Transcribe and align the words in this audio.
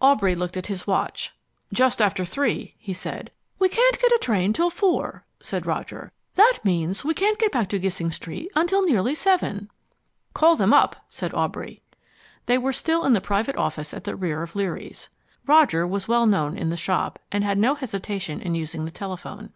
Aubrey 0.00 0.36
looked 0.36 0.56
at 0.56 0.68
his 0.68 0.86
watch. 0.86 1.34
"Just 1.72 2.00
after 2.00 2.24
three," 2.24 2.76
he 2.78 2.92
said. 2.92 3.32
"We 3.58 3.68
can't 3.68 3.98
get 4.00 4.12
a 4.14 4.18
train 4.18 4.52
till 4.52 4.70
four," 4.70 5.24
said 5.40 5.66
Roger. 5.66 6.12
"That 6.36 6.58
means 6.62 7.04
we 7.04 7.12
can't 7.12 7.38
get 7.40 7.50
back 7.50 7.68
to 7.70 7.80
Gissing 7.80 8.12
Street 8.12 8.52
until 8.54 8.84
nearly 8.86 9.16
seven." 9.16 9.68
"Call 10.32 10.54
them 10.54 10.72
up," 10.72 10.94
said 11.08 11.34
Aubrey. 11.34 11.82
They 12.46 12.56
were 12.56 12.72
still 12.72 13.04
in 13.04 13.14
the 13.14 13.20
private 13.20 13.56
office 13.56 13.92
at 13.92 14.04
the 14.04 14.14
rear 14.14 14.44
of 14.44 14.54
Leary's. 14.54 15.08
Roger 15.44 15.84
was 15.88 16.06
well 16.06 16.26
known 16.26 16.56
in 16.56 16.70
the 16.70 16.76
shop, 16.76 17.18
and 17.32 17.42
had 17.42 17.58
no 17.58 17.74
hesitation 17.74 18.40
in 18.40 18.54
using 18.54 18.84
the 18.84 18.92
telephone. 18.92 19.50